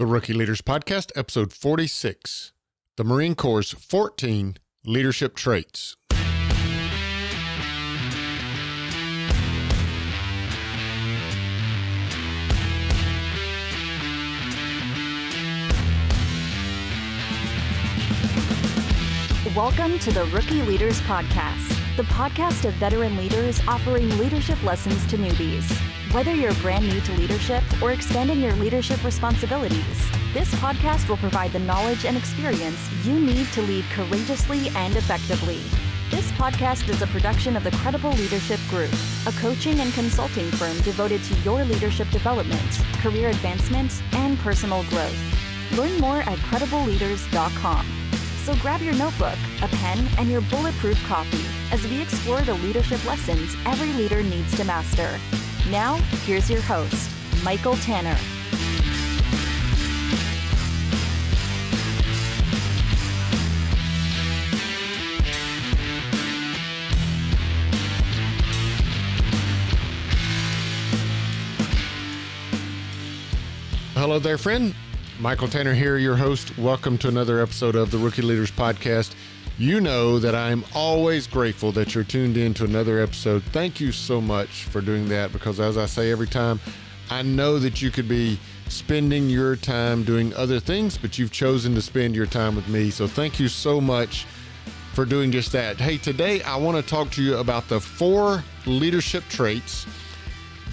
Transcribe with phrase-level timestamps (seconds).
[0.00, 2.52] The Rookie Leaders Podcast, episode 46
[2.96, 5.94] The Marine Corps' 14 Leadership Traits.
[19.54, 25.18] Welcome to the Rookie Leaders Podcast, the podcast of veteran leaders offering leadership lessons to
[25.18, 25.99] newbies.
[26.12, 31.52] Whether you're brand new to leadership or expanding your leadership responsibilities, this podcast will provide
[31.52, 35.60] the knowledge and experience you need to lead courageously and effectively.
[36.10, 38.90] This podcast is a production of the Credible Leadership Group,
[39.28, 45.16] a coaching and consulting firm devoted to your leadership development, career advancement, and personal growth.
[45.78, 47.86] Learn more at credibleleaders.com.
[48.44, 53.04] So grab your notebook, a pen, and your bulletproof coffee as we explore the leadership
[53.04, 55.20] lessons every leader needs to master.
[55.68, 57.10] Now, here's your host,
[57.44, 58.16] Michael Tanner.
[73.94, 74.74] Hello there, friend.
[75.20, 76.56] Michael Tanner here, your host.
[76.56, 79.14] Welcome to another episode of the Rookie Leaders Podcast.
[79.60, 83.42] You know that I'm always grateful that you're tuned in to another episode.
[83.42, 86.58] Thank you so much for doing that because, as I say every time,
[87.10, 91.74] I know that you could be spending your time doing other things, but you've chosen
[91.74, 92.90] to spend your time with me.
[92.90, 94.24] So, thank you so much
[94.94, 95.78] for doing just that.
[95.78, 99.84] Hey, today I want to talk to you about the four leadership traits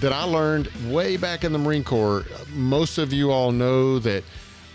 [0.00, 2.24] that I learned way back in the Marine Corps.
[2.54, 4.24] Most of you all know that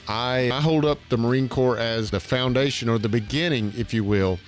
[0.07, 4.03] I, I hold up the Marine Corps as the foundation or the beginning, if you
[4.03, 4.39] will,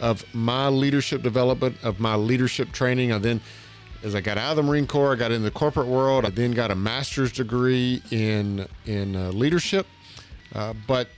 [0.00, 3.12] of my leadership development, of my leadership training.
[3.12, 3.40] I then,
[4.02, 6.24] as I got out of the Marine Corps, I got into the corporate world.
[6.24, 9.86] I then got a master's degree in in uh, leadership.
[10.54, 11.08] Uh, but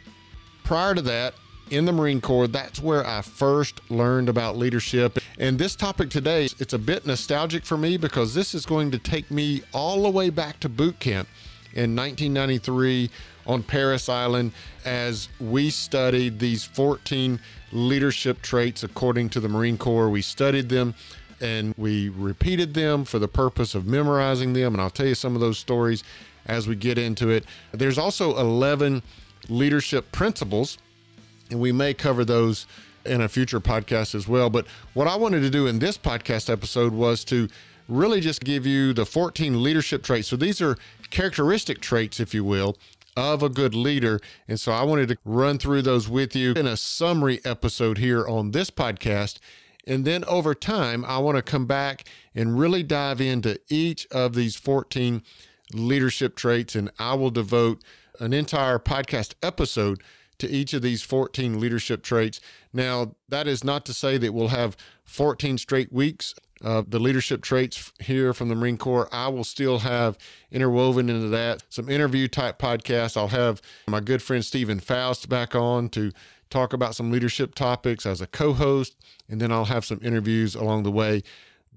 [0.65, 1.35] prior to that,
[1.71, 5.19] in the Marine Corps, that's where I first learned about leadership.
[5.39, 8.99] And this topic today, it's a bit nostalgic for me because this is going to
[8.99, 11.29] take me all the way back to boot camp
[11.75, 13.11] in 1993
[13.49, 14.53] on Parris Island
[14.85, 17.41] as we studied these 14
[17.73, 20.11] leadership traits according to the Marine Corps.
[20.11, 20.95] We studied them
[21.41, 24.75] and we repeated them for the purpose of memorizing them.
[24.75, 26.05] And I'll tell you some of those stories
[26.47, 27.45] as we get into it.
[27.73, 29.03] There's also 11
[29.49, 30.79] leadership principles
[31.51, 32.67] and we may cover those
[33.07, 34.51] in a future podcast as well.
[34.51, 37.49] But what I wanted to do in this podcast episode was to
[37.89, 40.29] really just give you the 14 leadership traits.
[40.29, 40.77] So these are
[41.11, 42.77] characteristic traits, if you will,
[43.19, 44.21] of a good leader.
[44.47, 48.27] And so I wanted to run through those with you in a summary episode here
[48.27, 49.39] on this podcast.
[49.87, 54.35] And then over time, I want to come back and really dive into each of
[54.35, 55.23] these 14
[55.75, 56.75] leadership traits.
[56.75, 57.83] And I will devote
[58.21, 60.03] an entire podcast episode
[60.39, 62.41] to each of these 14 leadership traits.
[62.73, 67.43] Now, that is not to say that we'll have 14 straight weeks of the leadership
[67.43, 69.09] traits here from the Marine Corps.
[69.13, 70.19] I will still have
[70.51, 73.17] interwoven into that some interview type podcasts.
[73.17, 76.13] I'll have my good friend Stephen Faust back on to
[76.51, 78.97] talk about some leadership topics as a co host,
[79.29, 81.23] and then I'll have some interviews along the way.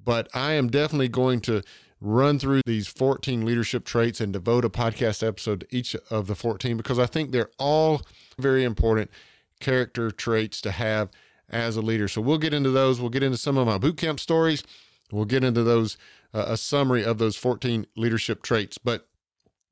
[0.04, 1.62] But I am definitely going to
[2.00, 6.36] run through these 14 leadership traits and devote a podcast episode to each of the
[6.36, 8.02] 14 because I think they're all
[8.40, 9.12] very important
[9.60, 11.10] character traits to have
[11.52, 12.08] as a leader.
[12.08, 13.00] So we'll get into those.
[13.00, 14.64] We'll get into some of my boot camp stories.
[15.12, 15.98] We'll get into those,
[16.34, 18.78] uh, a summary of those 14 leadership traits.
[18.78, 19.08] But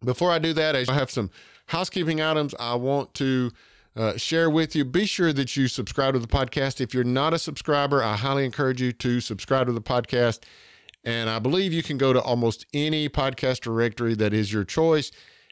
[0.04, 1.32] before I do that, I have some
[1.68, 3.52] housekeeping items I want to
[3.96, 4.86] uh, share with you.
[4.86, 6.82] Be sure that you subscribe to the podcast.
[6.82, 10.40] If you're not a subscriber, I highly encourage you to subscribe to the podcast.
[11.04, 15.12] And I believe you can go to almost any podcast directory that is your choice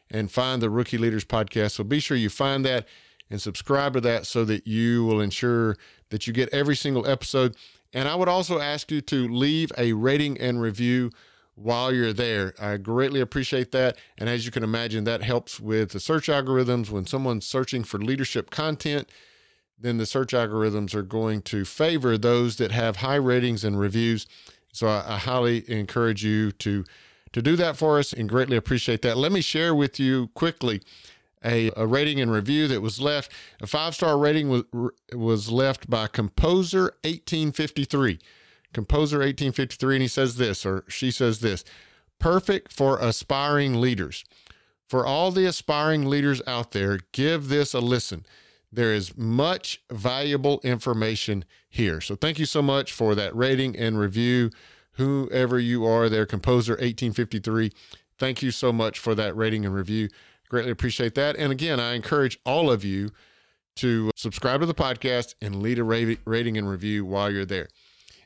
[0.10, 1.72] and find the Rookie Leaders podcast.
[1.72, 2.86] So be sure you find that
[3.30, 5.78] and subscribe to that so that you will ensure
[6.10, 7.56] that you get every single episode.
[7.94, 11.12] And I would also ask you to leave a rating and review
[11.56, 12.54] while you're there.
[12.60, 13.98] I greatly appreciate that.
[14.18, 16.90] And as you can imagine, that helps with the search algorithms.
[16.90, 19.10] When someone's searching for leadership content,
[19.80, 24.28] then the search algorithms are going to favor those that have high ratings and reviews.
[24.72, 26.86] So I, I highly encourage you to
[27.34, 29.18] to do that for us and greatly appreciate that.
[29.18, 30.82] Let me share with you quickly
[31.44, 33.32] a, a rating and review that was left.
[33.62, 34.64] A five star rating was,
[35.14, 38.20] was left by Composer 1853.
[38.74, 41.64] Composer 1853, and he says this, or she says this
[42.20, 44.26] perfect for aspiring leaders.
[44.88, 48.26] For all the aspiring leaders out there, give this a listen.
[48.72, 52.02] There is much valuable information here.
[52.02, 54.52] So, thank you so much for that rating and review
[54.94, 57.72] whoever you are there, Composer 1853.
[58.18, 60.10] Thank you so much for that rating and review.
[60.50, 61.36] Greatly appreciate that.
[61.36, 63.10] And again, I encourage all of you
[63.78, 67.70] to subscribe to the podcast and lead a rating and review while you're there.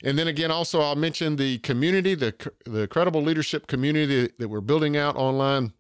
[0.04, 2.34] And then again, also, I'll mention the community, the,
[2.66, 5.74] the credible leadership community that we're building out online.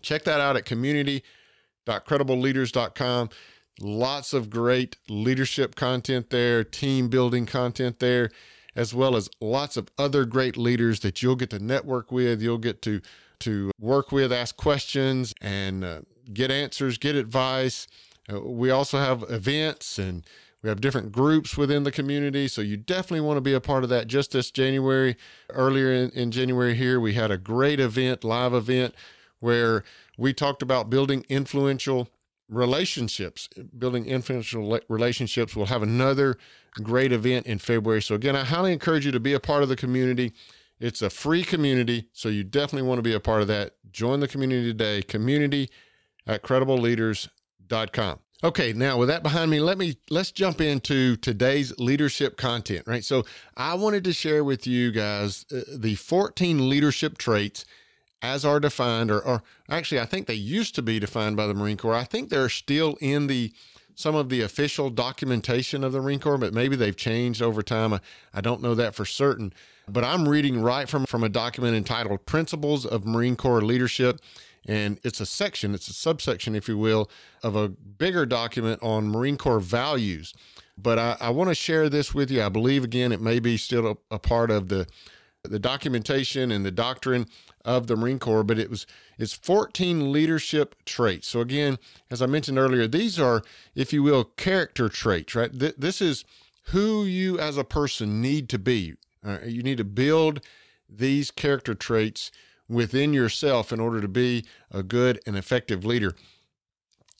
[0.00, 3.28] Check that out at community.credibleleaders.com.
[3.80, 8.30] Lots of great leadership content there, team building content there,
[8.74, 12.40] as well as lots of other great leaders that you'll get to network with.
[12.40, 13.00] You'll get to
[13.40, 16.00] to work with, ask questions, and uh,
[16.32, 17.86] get answers, get advice.
[18.32, 20.24] Uh, we also have events and
[20.62, 22.46] we have different groups within the community.
[22.46, 24.06] So you definitely want to be a part of that.
[24.08, 25.16] Just this January,
[25.50, 28.94] earlier in, in January here, we had a great event, live event,
[29.40, 29.84] where
[30.18, 32.08] we talked about building influential
[32.50, 33.48] relationships,
[33.78, 35.56] building influential relationships.
[35.56, 36.36] We'll have another
[36.82, 38.02] great event in February.
[38.02, 40.32] So, again, I highly encourage you to be a part of the community.
[40.80, 43.74] It's a free community, so you definitely want to be a part of that.
[43.92, 45.68] Join the community today, community
[46.26, 48.18] at credibleleaders.com.
[48.42, 53.04] Okay, now with that behind me, let me let's jump into today's leadership content, right?
[53.04, 57.66] So, I wanted to share with you guys uh, the 14 leadership traits
[58.22, 61.54] as are defined or, or actually I think they used to be defined by the
[61.54, 61.94] Marine Corps.
[61.94, 63.52] I think they're still in the
[63.94, 67.92] some of the official documentation of the Marine Corps, but maybe they've changed over time.
[67.92, 68.00] I,
[68.32, 69.52] I don't know that for certain.
[69.88, 74.20] But I'm reading right from, from a document entitled Principles of Marine Corps Leadership.
[74.66, 77.10] And it's a section, it's a subsection, if you will,
[77.42, 80.34] of a bigger document on Marine Corps values.
[80.76, 82.42] But I, I want to share this with you.
[82.42, 84.86] I believe, again, it may be still a, a part of the
[85.42, 87.26] the documentation and the doctrine
[87.64, 88.86] of the Marine Corps, but it was
[89.18, 91.28] it's 14 leadership traits.
[91.28, 91.78] So again,
[92.10, 93.42] as I mentioned earlier, these are,
[93.74, 95.58] if you will, character traits, right?
[95.58, 96.24] Th- this is
[96.64, 98.94] who you as a person need to be.
[99.24, 100.40] Uh, you need to build
[100.88, 102.30] these character traits
[102.68, 106.14] within yourself in order to be a good and effective leader.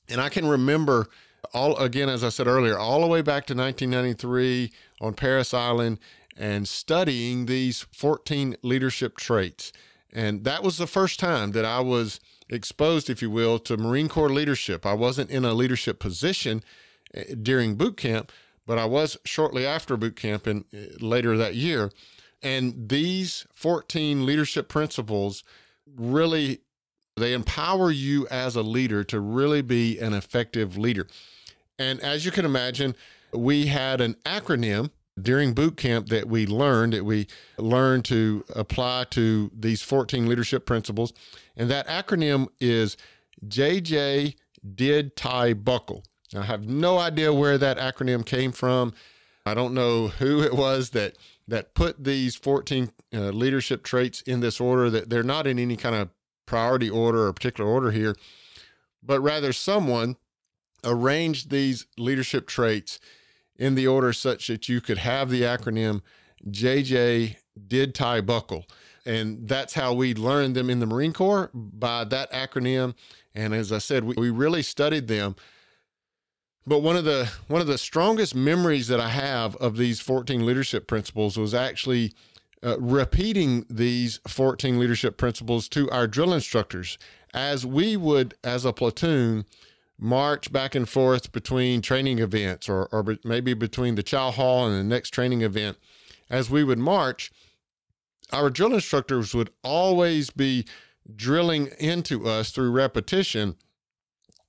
[0.08, 1.08] And I can remember
[1.52, 5.98] all again, as I said earlier, all the way back to 1993 on Parris Island
[6.36, 9.72] and studying these 14 leadership traits.
[10.12, 14.08] And that was the first time that I was exposed, if you will, to Marine
[14.08, 14.84] Corps leadership.
[14.84, 16.64] I wasn't in a leadership position
[17.14, 18.32] eh, during boot camp,
[18.66, 21.90] but I was shortly after boot camp and uh, later that year.
[22.42, 25.44] And these 14 leadership principles
[25.96, 26.60] really
[27.16, 31.06] they empower you as a leader to really be an effective leader.
[31.78, 32.94] And as you can imagine,
[33.32, 34.90] we had an acronym
[35.20, 37.26] during boot camp that we learned that we
[37.58, 41.12] learned to apply to these 14 leadership principles.
[41.56, 42.96] And that acronym is
[43.46, 44.34] JJ
[44.74, 46.04] did tie buckle.
[46.36, 48.94] I have no idea where that acronym came from.
[49.44, 51.16] I don't know who it was that
[51.48, 55.76] that put these 14 uh, leadership traits in this order that they're not in any
[55.76, 56.10] kind of
[56.46, 58.14] priority order or particular order here,
[59.02, 60.16] but rather someone
[60.84, 63.00] arranged these leadership traits
[63.60, 66.00] in the order such that you could have the acronym
[66.48, 67.36] JJ
[67.68, 68.66] did tie buckle.
[69.06, 72.94] And that's how we learned them in the Marine Corps by that acronym.
[73.34, 75.36] And as I said, we, we really studied them
[76.66, 80.44] but one of the one of the strongest memories that I have of these 14
[80.44, 82.12] leadership principles was actually
[82.62, 86.98] uh, repeating these 14 leadership principles to our drill instructors
[87.32, 89.46] as we would as a platoon
[90.00, 94.78] march back and forth between training events or, or maybe between the chow hall and
[94.78, 95.76] the next training event
[96.30, 97.30] as we would march
[98.32, 100.64] our drill instructors would always be
[101.14, 103.56] drilling into us through repetition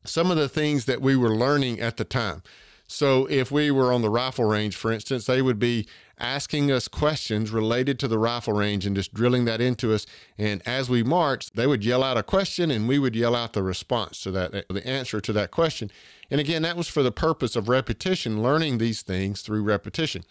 [0.06, 2.42] some of the things that we were learning at the time.
[2.88, 5.88] So, if we were on the rifle range, for instance, they would be
[6.22, 10.06] asking us questions related to the rifle range and just drilling that into us.
[10.38, 13.54] And as we marched, they would yell out a question and we would yell out
[13.54, 15.92] the response to that, the answer to that question.
[16.30, 20.24] And again, that was for the purpose of repetition, learning these things through repetition.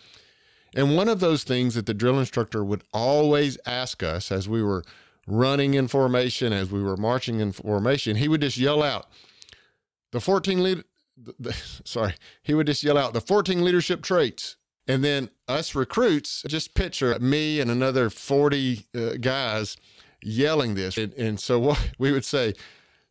[0.75, 4.63] And one of those things that the drill instructor would always ask us as we
[4.63, 4.85] were
[5.27, 9.07] running in formation, as we were marching in formation, he would just yell out,
[10.13, 10.85] the 14 lead,
[11.17, 11.53] the, the,
[11.85, 14.57] sorry, he would just yell out the 14 leadership traits.
[14.91, 19.77] And then us recruits just picture me and another 40 uh, guys
[20.21, 20.99] yelling this.
[20.99, 22.55] And, and so what we would say,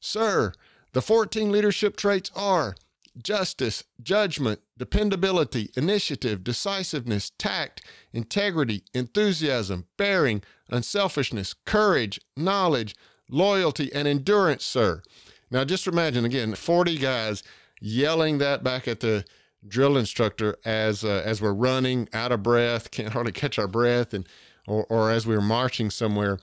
[0.02, 0.52] sir,
[0.92, 2.76] the 14 leadership traits are
[3.24, 12.94] justice, judgment, dependability, initiative, decisiveness, tact, integrity, enthusiasm, bearing, unselfishness, courage, knowledge,
[13.30, 15.02] loyalty, and endurance, sir.
[15.50, 17.42] Now, just imagine again, 40 guys
[17.80, 19.24] yelling that back at the
[19.68, 24.14] drill instructor as uh, as we're running out of breath, can't hardly catch our breath,
[24.14, 24.28] and
[24.68, 26.40] or, or as we we're marching somewhere.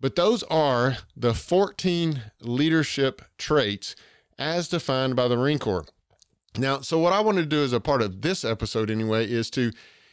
[0.00, 3.94] But those are the 14 leadership traits
[4.38, 5.84] as defined by the Marine Corps.
[6.56, 9.50] Now, so what I want to do as a part of this episode anyway is
[9.50, 9.72] to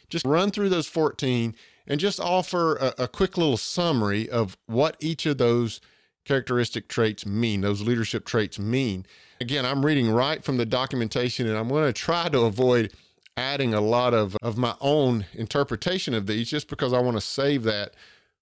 [0.09, 1.55] just run through those 14
[1.87, 5.79] and just offer a, a quick little summary of what each of those
[6.27, 9.05] characteristic traits mean, those leadership traits mean.
[9.39, 12.91] Again, I'm reading right from the documentation and I'm going to try to avoid
[13.37, 17.21] adding a lot of, of my own interpretation of these just because I want to
[17.21, 17.93] save that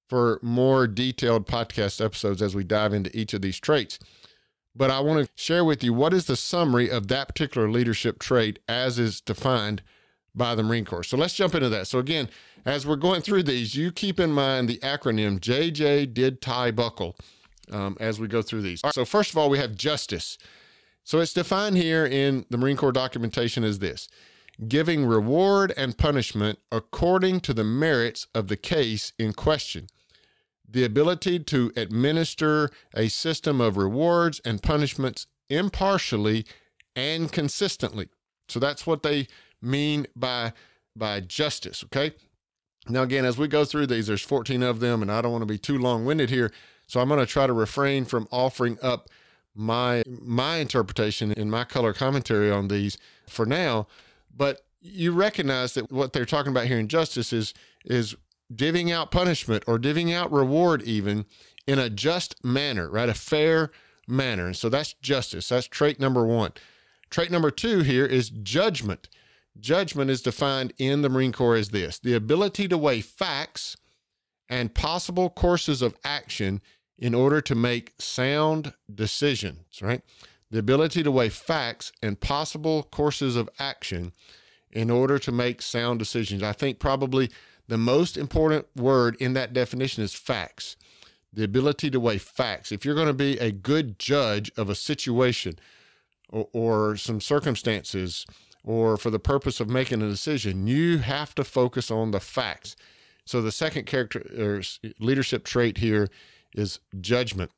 [0.07, 3.99] for more detailed podcast episodes as we dive into each of these traits.
[4.75, 8.19] But I want to share with you what is the summary of that particular leadership
[8.19, 9.83] trait as is defined
[10.33, 11.03] by the Marine Corps.
[11.03, 11.87] So let's jump into that.
[11.87, 12.29] So, again,
[12.65, 17.15] as we're going through these, you keep in mind the acronym JJ did tie buckle
[17.71, 18.81] um, as we go through these.
[18.91, 20.37] so, first of all, we have justice.
[21.03, 24.07] So, it's defined here in the Marine Corps documentation as this
[24.67, 29.87] giving reward and punishment according to the merits of the case in question.
[30.67, 36.45] The ability to administer a system of rewards and punishments impartially
[36.95, 38.09] and consistently.
[38.47, 39.27] So that's what they
[39.61, 40.53] mean by
[40.95, 42.15] by justice, okay?
[42.87, 45.41] Now again, as we go through these there's 14 of them and I don't want
[45.41, 46.51] to be too long-winded here,
[46.87, 49.09] so I'm going to try to refrain from offering up
[49.55, 53.87] my my interpretation and my color commentary on these for now,
[54.35, 57.53] but you recognize that what they're talking about here in justice is
[57.85, 58.15] is
[58.53, 61.25] divvying out punishment or divvying out reward even
[61.65, 63.09] in a just manner, right?
[63.09, 63.71] A fair
[64.07, 64.45] manner.
[64.45, 65.49] And so that's justice.
[65.49, 66.51] That's trait number one.
[67.09, 69.09] Trait number two here is judgment.
[69.59, 73.77] Judgment is defined in the Marine Corps as this the ability to weigh facts
[74.49, 76.61] and possible courses of action
[76.97, 80.01] in order to make sound decisions, right?
[80.51, 84.13] The ability to weigh facts and possible courses of action
[84.71, 86.43] in order to make sound decisions.
[86.43, 87.29] I think probably
[87.67, 90.77] the most important word in that definition is facts.
[91.33, 92.71] The ability to weigh facts.
[92.71, 95.59] If you're going to be a good judge of a situation
[96.29, 98.25] or, or some circumstances,
[98.63, 102.75] or for the purpose of making a decision, you have to focus on the facts.
[103.25, 104.61] So the second character or
[104.99, 106.07] leadership trait here
[106.53, 107.51] is judgment.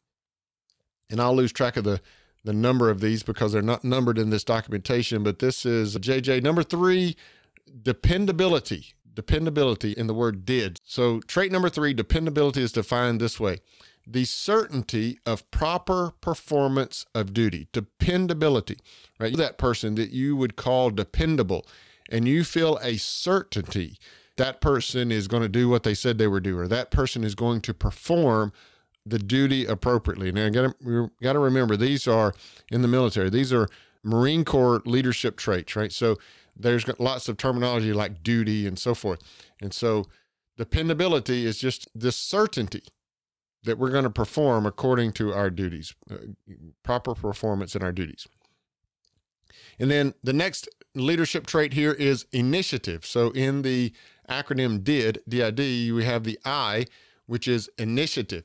[1.09, 2.01] And I'll lose track of the
[2.47, 6.41] the number of these because they're not numbered in this documentation, but this is JJ
[6.41, 7.15] number 3
[7.83, 8.93] dependability.
[9.13, 10.79] Dependability in the word did.
[10.85, 13.59] So trait number 3 dependability is defined this way.
[14.05, 18.77] The certainty of proper performance of duty, dependability,
[19.19, 19.35] right?
[19.35, 21.67] That person that you would call dependable,
[22.09, 23.97] and you feel a certainty
[24.37, 27.23] that person is going to do what they said they were do, or that person
[27.23, 28.53] is going to perform
[29.05, 30.31] the duty appropriately.
[30.31, 32.33] Now, to got to remember these are
[32.71, 33.29] in the military.
[33.29, 33.67] These are
[34.03, 35.91] Marine Corps leadership traits, right?
[35.91, 36.17] So
[36.55, 39.21] there's lots of terminology like duty and so forth.
[39.61, 40.05] And so
[40.57, 42.83] dependability is just the certainty
[43.63, 46.15] that we're going to perform according to our duties, uh,
[46.83, 48.27] proper performance in our duties.
[49.79, 53.05] And then the next leadership trait here is initiative.
[53.05, 53.93] So in the
[54.29, 55.59] acronym DID, DID,
[55.93, 56.85] we have the I,
[57.25, 58.43] which is initiative.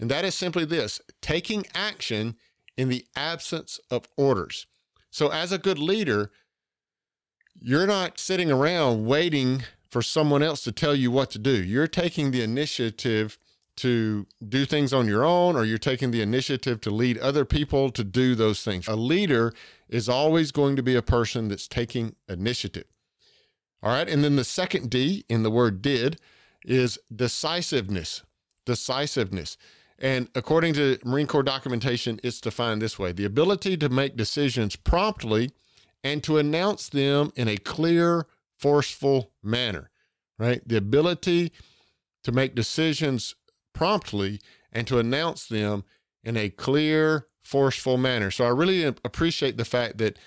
[0.00, 2.36] And that is simply this taking action
[2.76, 4.66] in the absence of orders.
[5.10, 6.30] So, as a good leader,
[7.58, 11.62] you're not sitting around waiting for someone else to tell you what to do.
[11.62, 13.38] You're taking the initiative
[13.76, 17.90] to do things on your own, or you're taking the initiative to lead other people
[17.90, 18.88] to do those things.
[18.88, 19.52] A leader
[19.88, 22.84] is always going to be a person that's taking initiative.
[23.86, 24.08] All right.
[24.08, 26.18] And then the second D in the word did
[26.64, 28.24] is decisiveness.
[28.64, 29.56] Decisiveness.
[29.96, 34.74] And according to Marine Corps documentation, it's defined this way the ability to make decisions
[34.74, 35.52] promptly
[36.02, 38.26] and to announce them in a clear,
[38.58, 39.92] forceful manner,
[40.36, 40.66] right?
[40.66, 41.52] The ability
[42.24, 43.36] to make decisions
[43.72, 44.40] promptly
[44.72, 45.84] and to announce them
[46.24, 48.32] in a clear, forceful manner.
[48.32, 50.18] So I really appreciate the fact that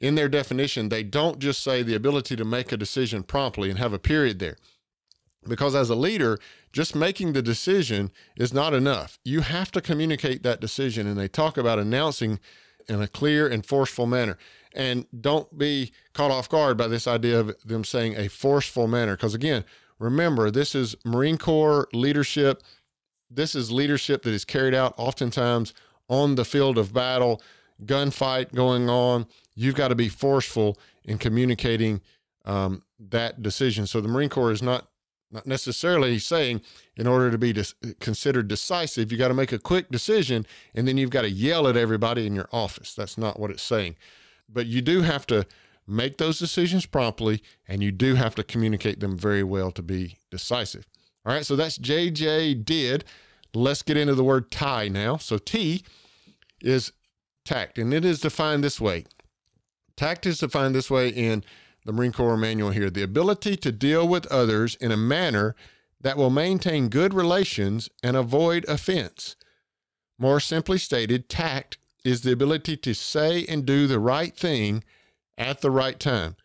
[0.00, 3.78] in their definition, they don't just say the ability to make a decision promptly and
[3.78, 4.56] have a period there.
[5.46, 6.38] Because as a leader,
[6.72, 9.18] just making the decision is not enough.
[9.24, 11.06] You have to communicate that decision.
[11.06, 12.40] And they talk about announcing
[12.88, 14.36] in a clear and forceful manner.
[14.74, 19.16] And don't be caught off guard by this idea of them saying a forceful manner.
[19.16, 19.64] Because again,
[19.98, 22.62] remember, this is Marine Corps leadership.
[23.30, 25.72] This is leadership that is carried out oftentimes
[26.08, 27.40] on the field of battle,
[27.84, 29.26] gunfight going on.
[29.54, 32.00] You've got to be forceful in communicating
[32.44, 33.86] um, that decision.
[33.86, 34.86] So the Marine Corps is not
[35.32, 36.60] not necessarily saying
[36.96, 40.44] in order to be dis- considered decisive, you got to make a quick decision
[40.74, 42.94] and then you've got to yell at everybody in your office.
[42.94, 43.94] That's not what it's saying.
[44.48, 45.46] But you do have to
[45.86, 50.18] make those decisions promptly and you do have to communicate them very well to be
[50.32, 50.86] decisive.
[51.24, 53.04] All right, so that's JJ did.
[53.54, 55.16] let's get into the word tie now.
[55.16, 55.84] So T
[56.60, 56.92] is
[57.50, 59.04] tact, and it is defined this way.
[59.96, 61.42] Tact is defined this way in
[61.84, 65.56] the Marine Corps manual here the ability to deal with others in a manner
[66.00, 69.34] that will maintain good relations and avoid offense.
[70.18, 74.84] More simply stated, tact is the ability to say and do the right thing
[75.36, 76.36] at the right time.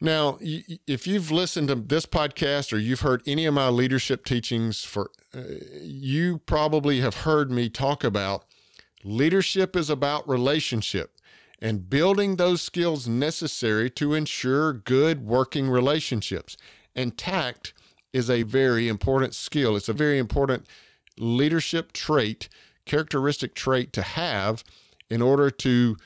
[0.00, 4.84] Now, if you've listened to this podcast or you've heard any of my leadership teachings
[4.84, 5.42] for uh,
[5.80, 8.44] you probably have heard me talk about
[9.06, 11.12] leadership is about relationship
[11.60, 16.56] and building those skills necessary to ensure good working relationships.
[16.94, 17.72] And tact
[18.12, 19.76] is a very important skill.
[19.76, 20.66] It's a very important
[21.18, 22.48] leadership trait,
[22.84, 24.64] characteristic trait to have
[25.08, 25.96] in order to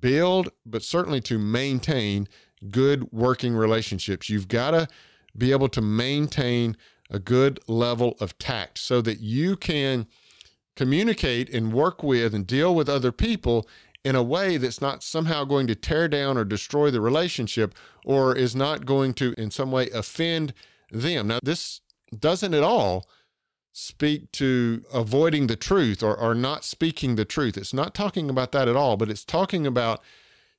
[0.00, 2.28] build, but certainly to maintain
[2.70, 4.28] good working relationships.
[4.28, 4.88] You've got to
[5.36, 6.76] be able to maintain
[7.10, 10.06] a good level of tact so that you can
[10.78, 13.68] communicate and work with and deal with other people
[14.04, 18.32] in a way that's not somehow going to tear down or destroy the relationship or
[18.36, 20.54] is not going to in some way offend
[20.92, 21.26] them.
[21.26, 21.80] Now, this
[22.16, 23.08] doesn't at all
[23.72, 27.56] speak to avoiding the truth or, or not speaking the truth.
[27.56, 30.00] It's not talking about that at all, but it's talking about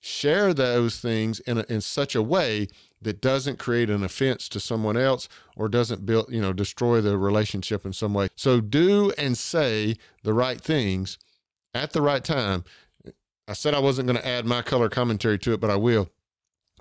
[0.02, 2.68] share those things in, a, in such a way
[3.02, 7.18] that doesn't create an offense to someone else or doesn't build, you know, destroy the
[7.18, 8.28] relationship in some way.
[8.36, 11.18] So do and say the right things
[11.74, 12.64] at the right time
[13.50, 16.12] I said I wasn't going to add my color commentary to it, but I will.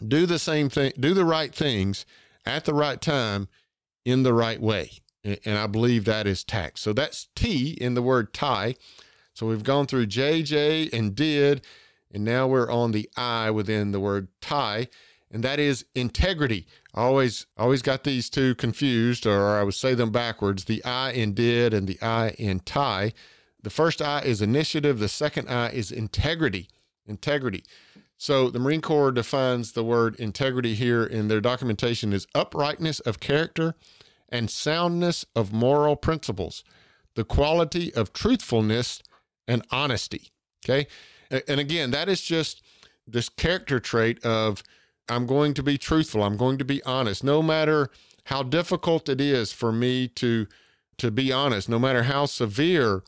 [0.07, 2.05] Do the same thing, do the right things
[2.45, 3.49] at the right time
[4.05, 4.91] in the right way.
[5.25, 6.79] And I believe that is tact.
[6.79, 8.77] So that's T in the word tie.
[9.33, 11.65] So we've gone through JJ and did,
[12.13, 14.89] and now we're on the I within the word tie,
[15.31, 16.67] and that is integrity.
[16.95, 21.13] I always always got these two confused, or I would say them backwards: the I
[21.13, 23.13] in did and the I in tie.
[23.63, 26.69] The first I is initiative, the second I is integrity.
[27.07, 27.65] Integrity.
[28.17, 33.21] So the Marine Corps defines the word integrity here in their documentation as uprightness of
[33.21, 33.75] character
[34.29, 36.65] and soundness of moral principles,
[37.15, 39.03] the quality of truthfulness
[39.47, 40.33] and honesty.
[40.65, 40.87] Okay.
[41.31, 42.63] And again, that is just
[43.07, 44.63] this character trait of
[45.09, 47.91] I'm going to be truthful, I'm going to be honest, no matter
[48.25, 50.47] how difficult it is for me to
[50.99, 53.05] to be honest, no matter how severe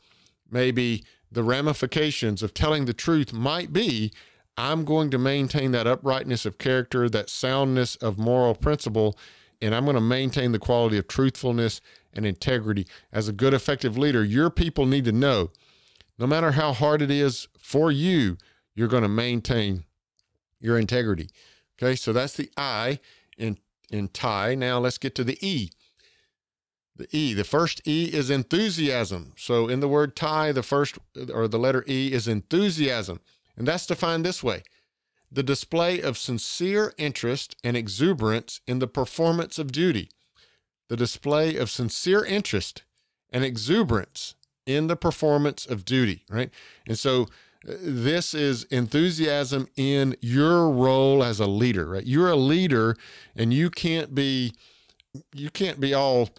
[0.49, 4.11] maybe the ramifications of telling the truth might be
[4.57, 9.17] I'm going to maintain that uprightness of character, that soundness of moral principle,
[9.61, 11.81] and I'm going to maintain the quality of truthfulness
[12.13, 12.85] and integrity.
[13.11, 15.51] As a good, effective leader, your people need to know
[16.19, 18.37] no matter how hard it is for you,
[18.75, 19.85] you're going to maintain
[20.59, 21.29] your integrity.
[21.81, 22.99] Okay, so that's the I
[23.37, 23.57] in,
[23.89, 24.55] in tie.
[24.55, 25.71] Now let's get to the E.
[26.95, 29.33] The E, the first E is enthusiasm.
[29.35, 30.99] So in the word tie, the first
[31.33, 33.19] or the letter E is enthusiasm.
[33.57, 34.63] And that's defined this way
[35.31, 40.09] the display of sincere interest and exuberance in the performance of duty.
[40.89, 42.83] The display of sincere interest
[43.31, 46.51] and exuberance in the performance of duty, right?
[46.85, 47.27] And so
[47.63, 52.05] this is enthusiasm in your role as a leader, right?
[52.05, 52.95] You're a leader
[53.35, 54.53] and you can't be
[55.33, 56.29] you can't be all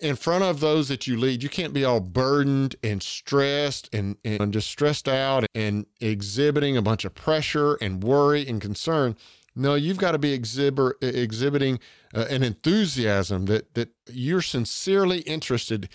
[0.00, 4.16] in front of those that you lead, you can't be all burdened and stressed and,
[4.24, 9.16] and just stressed out and exhibiting a bunch of pressure and worry and concern.
[9.54, 11.78] No, you've got to be exhibit, exhibiting
[12.14, 15.88] uh, an enthusiasm that, that you're sincerely interested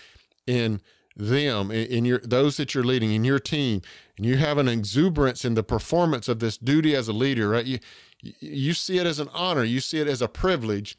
[0.45, 0.81] in
[1.15, 3.81] them, in, your those that you're leading, in your team,
[4.17, 7.65] and you have an exuberance in the performance of this duty as a leader, right?
[7.65, 7.79] You
[8.21, 10.97] you see it as an honor, you see it as a privilege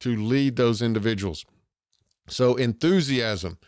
[0.00, 1.44] to lead those individuals.
[2.28, 3.58] So enthusiasm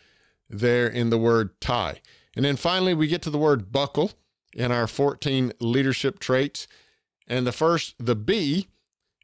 [0.49, 2.01] there in the word tie.
[2.35, 4.11] And then finally, we get to the word buckle
[4.53, 6.67] in our 14 leadership traits.
[7.27, 8.67] And the first, the B,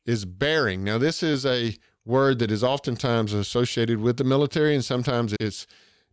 [0.05, 0.83] is bearing.
[0.83, 5.67] Now, this is a word that is oftentimes associated with the military, and sometimes it's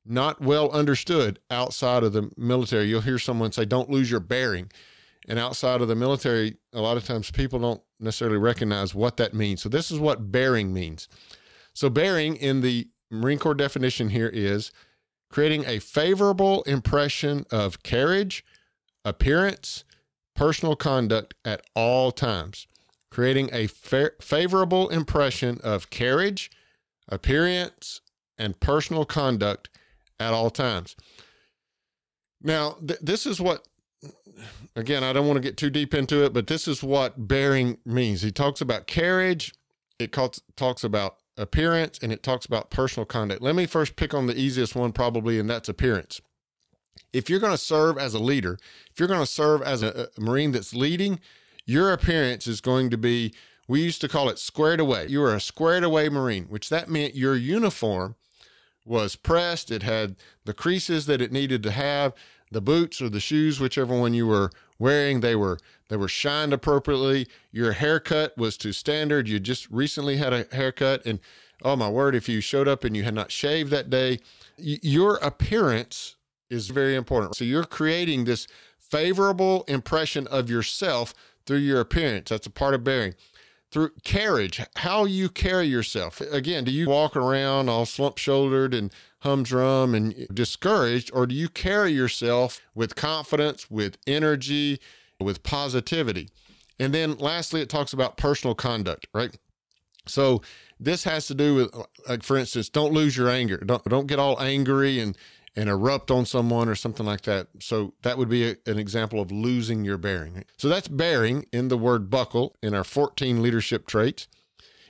[0.04, 2.86] not well understood outside of the military.
[2.86, 4.70] You'll hear someone say, Don't lose your bearing.
[5.28, 9.34] And outside of the military, a lot of times people don't necessarily recognize what that
[9.34, 9.62] means.
[9.62, 11.08] So, this is what bearing means.
[11.74, 14.72] So, bearing in the Marine Corps definition here is
[15.30, 18.44] creating a favorable impression of carriage,
[19.04, 19.84] appearance,
[20.34, 22.66] personal conduct at all times.
[23.10, 26.50] Creating a fa- favorable impression of carriage,
[27.08, 28.00] appearance,
[28.36, 29.68] and personal conduct
[30.20, 30.96] at all times.
[32.42, 33.66] Now, th- this is what,
[34.76, 37.78] again, I don't want to get too deep into it, but this is what bearing
[37.84, 38.22] means.
[38.22, 39.54] He talks about carriage,
[39.98, 43.42] it talks about appearance and it talks about personal conduct.
[43.42, 46.20] Let me first pick on the easiest one, probably, and that's appearance.
[47.12, 48.58] If you're going to serve as a leader,
[48.90, 51.20] if you're going to serve as a, a Marine that's leading,
[51.64, 53.32] your appearance is going to be,
[53.66, 55.06] we used to call it squared away.
[55.08, 58.16] You were a squared away Marine, which that meant your uniform
[58.88, 59.70] was pressed.
[59.70, 62.14] It had the creases that it needed to have.
[62.50, 66.52] The boots or the shoes, whichever one you were wearing, they were they were shined
[66.52, 67.26] appropriately.
[67.52, 69.28] Your haircut was to standard.
[69.28, 71.20] You just recently had a haircut, and
[71.62, 74.18] oh my word, if you showed up and you had not shaved that day,
[74.58, 76.16] y- your appearance
[76.48, 77.36] is very important.
[77.36, 78.46] So you're creating this
[78.78, 82.30] favorable impression of yourself through your appearance.
[82.30, 83.14] That's a part of bearing.
[83.70, 86.22] Through carriage, how you carry yourself.
[86.22, 91.50] Again, do you walk around all slump shouldered and humdrum and discouraged, or do you
[91.50, 94.80] carry yourself with confidence, with energy,
[95.20, 96.30] with positivity?
[96.78, 99.36] And then lastly, it talks about personal conduct, right?
[100.06, 100.40] So
[100.80, 101.74] this has to do with,
[102.08, 103.58] like, for instance, don't lose your anger.
[103.58, 105.16] Don't don't get all angry and
[105.58, 107.48] and erupt on someone or something like that.
[107.58, 110.44] So that would be a, an example of losing your bearing.
[110.56, 114.28] So that's bearing in the word buckle in our 14 leadership traits.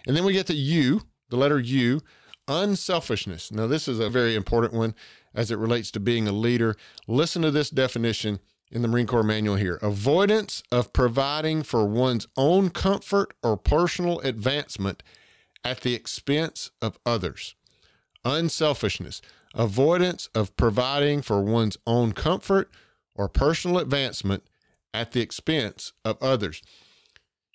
[0.06, 1.00] And then we get to U,
[1.30, 2.02] the letter U,
[2.46, 3.50] unselfishness.
[3.50, 4.94] Now, this is a very important one
[5.34, 6.76] as it relates to being a leader.
[7.06, 8.38] Listen to this definition
[8.70, 14.20] in the Marine Corps manual here avoidance of providing for one's own comfort or personal
[14.20, 15.02] advancement
[15.64, 17.54] at the expense of others.
[18.22, 19.22] Unselfishness,
[19.58, 22.70] avoidance of providing for one's own comfort
[23.14, 24.44] or personal advancement
[24.94, 26.62] at the expense of others.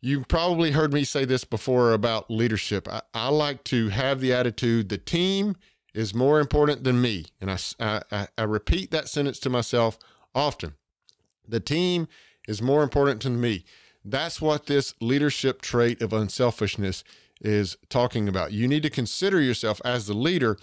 [0.01, 2.89] You've probably heard me say this before about leadership.
[2.89, 5.55] I, I, like to have the attitude the team
[5.93, 7.25] is more important than me.
[7.39, 9.97] And I, I, I repeat that sentence to myself
[10.35, 10.73] often.
[11.47, 12.09] The team
[12.49, 13.63] is more important than me.
[14.03, 17.05] That's what this leadership trait of unselfishness
[17.39, 18.51] is talking about.
[18.51, 20.57] You need to consider yourself as the leader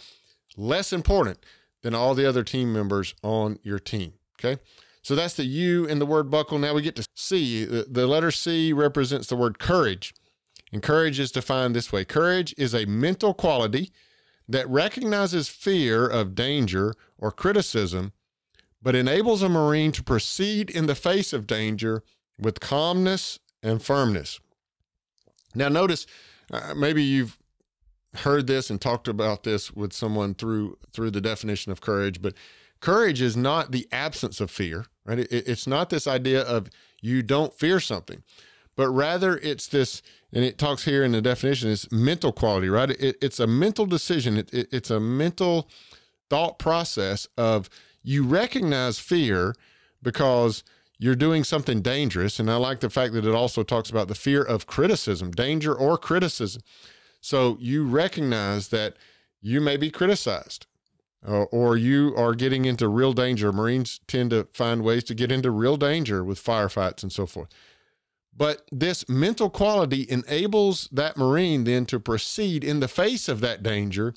[0.57, 1.39] less important
[1.83, 4.15] than all the other team members on your team.
[4.39, 4.61] Okay.
[5.03, 6.59] So that's the U in the word buckle.
[6.59, 7.65] Now we get to C.
[7.65, 10.15] The letter C represents the word courage.
[10.73, 13.91] And courage is defined this way courage is a mental quality
[14.49, 18.13] that recognizes fear of danger or criticism,
[18.83, 22.03] but enables a Marine to proceed in the face of danger
[22.39, 24.41] with calmness and firmness.
[25.55, 26.07] Now, notice
[26.53, 27.39] uh, maybe you've
[28.15, 32.35] heard this and talked about this with someone through through the definition of courage, but
[32.81, 35.21] courage is not the absence of fear, right?
[35.21, 36.69] It, it's not this idea of
[37.01, 38.23] you don't fear something,
[38.77, 42.91] but rather it's this, and it talks here in the definition, is mental quality, right?
[42.91, 44.39] It, it's a mental decision.
[44.39, 45.69] It, it's a mental
[46.29, 47.69] thought process of
[48.03, 49.55] you recognize fear
[50.03, 50.65] because
[50.99, 52.39] you're doing something dangerous.
[52.39, 55.75] And I like the fact that it also talks about the fear of criticism, danger
[55.75, 56.63] or criticism.
[57.21, 58.97] So you recognize that
[59.41, 60.67] you may be criticized
[61.27, 63.53] uh, or you are getting into real danger.
[63.53, 67.49] Marines tend to find ways to get into real danger with firefights and so forth.
[68.35, 73.63] But this mental quality enables that Marine then to proceed in the face of that
[73.63, 74.15] danger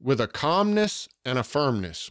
[0.00, 2.10] with a calmness and a firmness.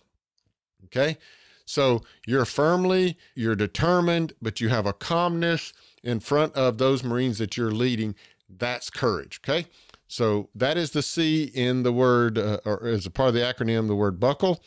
[0.86, 1.17] Okay.
[1.65, 5.73] So you're firmly, you're determined, but you have a calmness
[6.04, 8.15] in front of those Marines that you're leading.
[8.49, 9.39] That's courage.
[9.43, 9.67] Okay.
[10.10, 13.41] So that is the C in the word, uh, or as a part of the
[13.41, 14.62] acronym, the word buckle.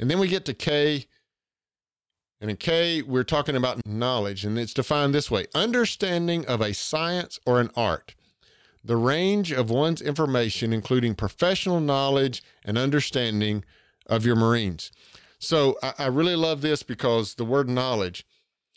[0.00, 1.04] And then we get to K.
[2.40, 6.72] And in K, we're talking about knowledge, and it's defined this way understanding of a
[6.72, 8.14] science or an art.
[8.82, 13.64] The range of one's information, including professional knowledge and understanding
[14.06, 14.90] of your Marines.
[15.38, 18.26] So I, I really love this because the word knowledge,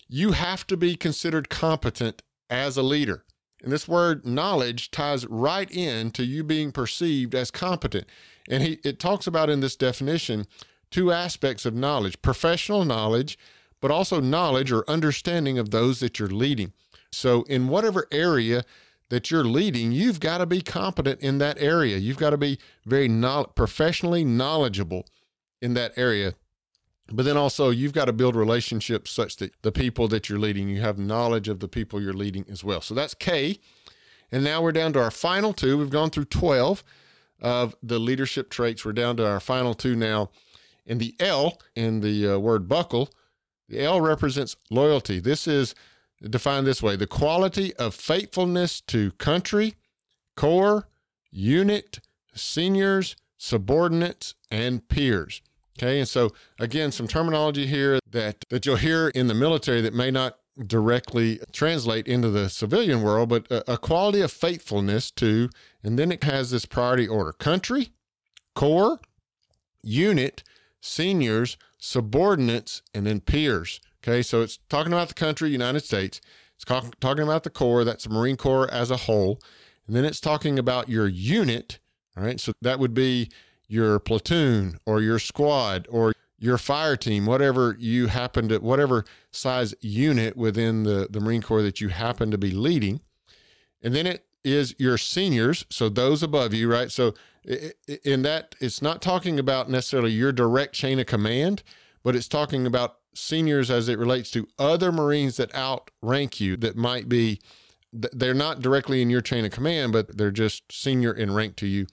[0.09, 3.23] you have to be considered competent as a leader.
[3.61, 8.07] And this word knowledge ties right in to you being perceived as competent.
[8.49, 10.47] And he, it talks about in this definition
[10.91, 13.37] two aspects of knowledge professional knowledge,
[13.81, 16.73] but also knowledge or understanding of those that you're leading.
[17.11, 18.63] So, in whatever area
[19.09, 21.97] that you're leading, you've got to be competent in that area.
[21.97, 23.09] You've got to be very
[23.55, 25.05] professionally knowledgeable
[25.61, 26.35] in that area
[27.11, 30.69] but then also, you've got to build relationships such that the people that you're leading,
[30.69, 32.81] you have knowledge of the people you're leading as well.
[32.81, 33.59] So that's K.
[34.31, 35.77] And now we're down to our final two.
[35.77, 36.83] We've gone through 12
[37.41, 38.85] of the leadership traits.
[38.85, 40.29] We're down to our final two now.
[40.85, 43.09] And the L, in the uh, word buckle,
[43.67, 45.19] the L represents loyalty.
[45.19, 45.75] This is
[46.27, 49.75] defined this way the quality of faithfulness to country,
[50.35, 50.87] corps,
[51.31, 51.99] unit,
[52.33, 55.41] seniors, subordinates, and peers.
[55.79, 59.93] Okay, and so again, some terminology here that that you'll hear in the military that
[59.93, 60.37] may not
[60.67, 65.49] directly translate into the civilian world, but a, a quality of faithfulness to,
[65.81, 67.91] and then it has this priority order country,
[68.55, 68.99] corps,
[69.81, 70.43] unit,
[70.81, 73.79] seniors, subordinates, and then peers.
[74.03, 76.19] Okay, so it's talking about the country, United States.
[76.55, 76.65] It's
[76.99, 79.39] talking about the Corps, that's the Marine Corps as a whole.
[79.87, 81.79] And then it's talking about your unit.
[82.17, 83.29] All right, so that would be
[83.69, 89.73] your platoon or your squad or your fire team, whatever you happen to, whatever size
[89.81, 92.99] unit within the, the Marine Corps that you happen to be leading.
[93.81, 96.91] And then it is your seniors, so those above you, right?
[96.91, 97.13] So
[98.03, 101.61] in that, it's not talking about necessarily your direct chain of command,
[102.03, 106.75] but it's talking about seniors as it relates to other Marines that outrank you that
[106.75, 107.39] might be,
[107.91, 111.67] they're not directly in your chain of command, but they're just senior in rank to
[111.67, 111.85] you.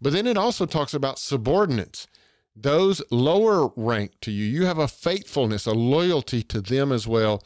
[0.00, 2.06] But then it also talks about subordinates,
[2.54, 4.44] those lower rank to you.
[4.44, 7.42] You have a faithfulness, a loyalty to them as well.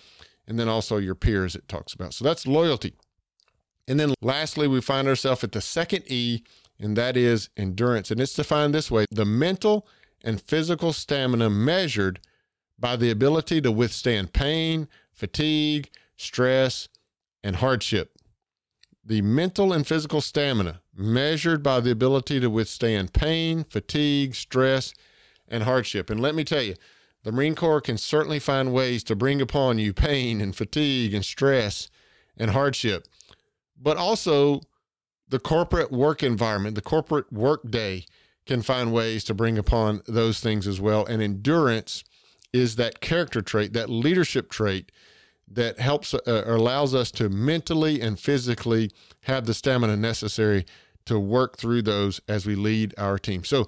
[0.46, 2.14] And then also your peers, it talks about.
[2.14, 2.94] So that's loyalty.
[3.88, 6.42] And then lastly, we find ourselves at the second E,
[6.78, 8.10] and that is endurance.
[8.10, 9.86] And it's defined this way the mental
[10.22, 12.20] and physical stamina measured
[12.78, 16.88] by the ability to withstand pain, fatigue, stress,
[17.42, 18.12] and hardship.
[19.04, 24.94] The mental and physical stamina measured by the ability to withstand pain, fatigue, stress,
[25.48, 26.10] and hardship.
[26.10, 26.74] And let me tell you,
[27.24, 31.24] the Marine Corps can certainly find ways to bring upon you pain and fatigue and
[31.24, 31.88] stress
[32.36, 33.06] and hardship.
[33.80, 34.60] But also,
[35.28, 38.06] the corporate work environment, the corporate work day
[38.44, 41.06] can find ways to bring upon those things as well.
[41.06, 42.02] And endurance
[42.52, 44.90] is that character trait, that leadership trait
[45.54, 48.90] that helps uh, allows us to mentally and physically
[49.22, 50.64] have the stamina necessary
[51.04, 53.44] to work through those as we lead our team.
[53.44, 53.66] So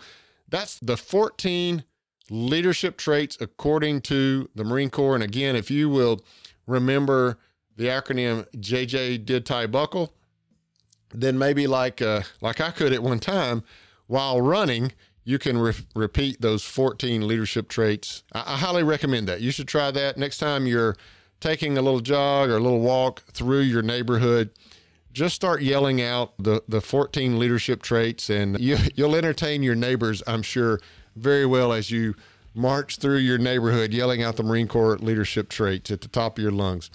[0.49, 1.85] that's the 14
[2.31, 5.15] leadership traits according to the Marine Corps.
[5.15, 6.21] And again, if you will
[6.67, 7.39] remember
[7.77, 10.15] the acronym JJ did tie buckle,
[11.13, 13.63] then maybe like uh, like I could at one time
[14.07, 14.93] while running,
[15.25, 18.23] you can re- repeat those 14 leadership traits.
[18.33, 19.41] I-, I highly recommend that.
[19.41, 20.97] You should try that next time you're
[21.41, 24.51] taking a little jog or a little walk through your neighborhood
[25.15, 30.23] just start yelling out the, the 14 leadership traits and you, you'll entertain your neighbors,
[30.27, 30.81] I'm sure,
[31.17, 32.15] very well as you
[32.55, 36.43] march through your neighborhood yelling out the Marine Corps leadership traits at the top of
[36.43, 36.91] your lungs.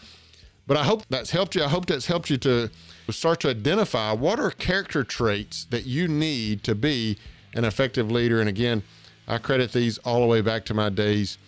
[0.67, 1.63] But I hope that's helped you.
[1.63, 2.69] I hope that's helped you to
[3.09, 7.17] start to identify what are character traits that you need to be
[7.55, 8.39] an effective leader.
[8.39, 8.83] And again,
[9.27, 11.39] I credit these all the way back to my days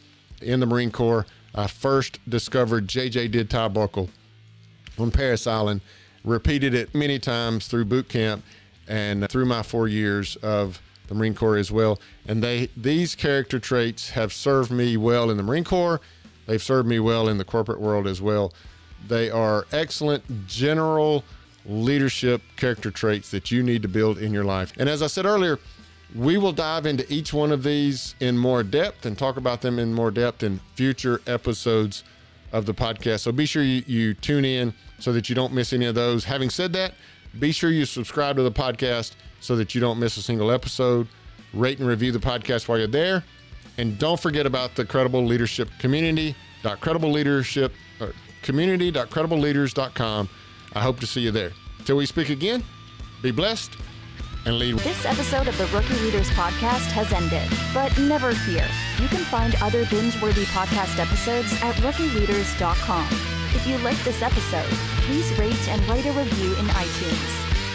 [0.42, 1.28] in the Marine Corps.
[1.54, 4.10] I first discovered JJ did tie buckle
[4.98, 5.82] on Parris Island
[6.24, 8.44] repeated it many times through boot camp
[8.88, 12.00] and through my four years of the Marine Corps as well.
[12.28, 16.00] And they these character traits have served me well in the Marine Corps.
[16.46, 18.54] They've served me well in the corporate world as well.
[19.08, 21.24] They are excellent general
[21.66, 24.74] leadership character traits that you need to build in your life.
[24.78, 25.60] And as I said earlier,
[26.15, 29.80] we will dive into each one of these in more depth and talk about them
[29.80, 32.04] in more depth in future episodes
[32.52, 33.21] of the podcast.
[33.21, 36.26] So be sure you, you tune in so that you don't miss any of those.
[36.26, 36.93] Having said that,
[37.39, 41.08] be sure you subscribe to the podcast so that you don't miss a single episode.
[41.54, 43.24] Rate and review the podcast while you're there.
[43.78, 46.36] And don't forget about the Credible Leadership Community.
[46.82, 47.74] Credible Leadership
[48.43, 50.30] community.credibleleaders.com.
[50.74, 51.52] I hope to see you there.
[51.86, 52.63] Till we speak again,
[53.21, 53.76] be blessed
[54.46, 54.78] and lead.
[54.80, 58.68] This episode of the Rookie Leaders Podcast has ended, but never fear.
[59.00, 63.08] You can find other binge-worthy podcast episodes at rookieleaders.com.
[63.54, 64.72] If you liked this episode,
[65.06, 67.32] please rate and write a review in iTunes.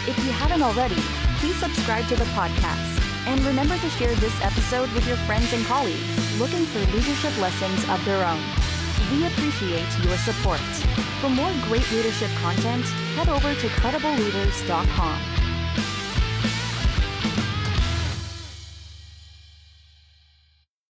[0.07, 0.99] If you haven't already,
[1.39, 3.03] please subscribe to the podcast.
[3.27, 7.87] And remember to share this episode with your friends and colleagues looking for leadership lessons
[7.89, 8.41] of their own.
[9.11, 10.59] We appreciate your support.
[11.21, 15.46] For more great leadership content, head over to credibleleaders.com.